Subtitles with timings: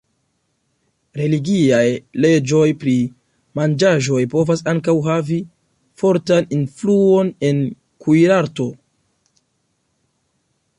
[1.19, 1.81] Religiaj
[2.25, 2.93] leĝoj pri
[3.61, 5.39] manĝaĵoj povas ankaŭ havi
[6.05, 7.63] fortan influon en
[8.07, 8.69] kuirarto.